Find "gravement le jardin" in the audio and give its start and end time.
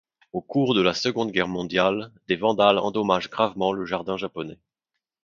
3.29-4.17